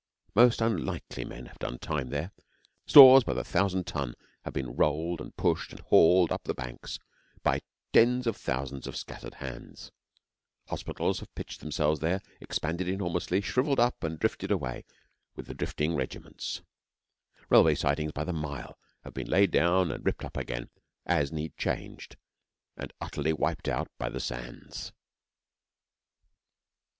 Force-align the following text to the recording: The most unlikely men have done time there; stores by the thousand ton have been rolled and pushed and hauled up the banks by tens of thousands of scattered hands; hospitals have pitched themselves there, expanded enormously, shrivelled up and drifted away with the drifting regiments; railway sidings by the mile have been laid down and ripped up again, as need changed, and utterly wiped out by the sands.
The 0.33 0.41
most 0.41 0.61
unlikely 0.61 1.25
men 1.25 1.45
have 1.45 1.59
done 1.59 1.77
time 1.77 2.09
there; 2.09 2.31
stores 2.87 3.23
by 3.23 3.33
the 3.35 3.43
thousand 3.43 3.85
ton 3.85 4.15
have 4.45 4.51
been 4.55 4.75
rolled 4.75 5.21
and 5.21 5.37
pushed 5.37 5.69
and 5.69 5.79
hauled 5.79 6.31
up 6.31 6.45
the 6.45 6.55
banks 6.55 6.97
by 7.43 7.61
tens 7.93 8.25
of 8.25 8.35
thousands 8.35 8.87
of 8.87 8.95
scattered 8.97 9.35
hands; 9.35 9.91
hospitals 10.69 11.19
have 11.19 11.35
pitched 11.35 11.59
themselves 11.59 11.99
there, 11.99 12.19
expanded 12.39 12.87
enormously, 12.89 13.41
shrivelled 13.41 13.79
up 13.79 14.03
and 14.03 14.17
drifted 14.17 14.49
away 14.49 14.85
with 15.35 15.45
the 15.45 15.53
drifting 15.53 15.93
regiments; 15.93 16.63
railway 17.51 17.75
sidings 17.75 18.11
by 18.11 18.23
the 18.23 18.33
mile 18.33 18.79
have 19.03 19.13
been 19.13 19.29
laid 19.29 19.51
down 19.51 19.91
and 19.91 20.03
ripped 20.03 20.25
up 20.25 20.35
again, 20.35 20.71
as 21.05 21.31
need 21.31 21.55
changed, 21.57 22.17
and 22.75 22.91
utterly 22.99 23.33
wiped 23.33 23.67
out 23.69 23.91
by 23.99 24.09
the 24.09 24.19
sands. 24.19 24.93